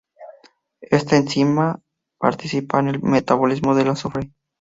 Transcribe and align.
Esta 0.89 1.15
enzima 1.15 1.79
participa 2.19 2.79
en 2.79 2.87
el 2.87 3.03
metabolismo 3.03 3.75
del 3.75 3.89
azufre. 3.89 4.31